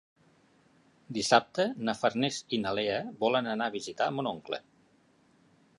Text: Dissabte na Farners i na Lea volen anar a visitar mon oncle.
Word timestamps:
Dissabte 1.17 1.67
na 1.89 1.95
Farners 1.99 2.41
i 2.57 2.59
na 2.63 2.73
Lea 2.79 2.99
volen 3.27 3.53
anar 3.53 3.69
a 3.69 3.75
visitar 3.79 4.13
mon 4.17 4.31
oncle. 4.35 4.63